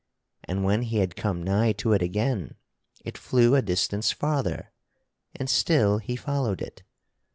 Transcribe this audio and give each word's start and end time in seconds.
And 0.45 0.63
when 0.63 0.81
he 0.81 0.97
had 0.97 1.15
come 1.15 1.43
nigh 1.43 1.73
to 1.73 1.93
it 1.93 2.01
again 2.01 2.55
it 3.05 3.19
flew 3.19 3.53
a 3.53 3.61
distance 3.61 4.11
farther 4.11 4.71
and 5.35 5.47
still 5.47 5.99
he 5.99 6.15
followed 6.15 6.59
it. 6.59 6.81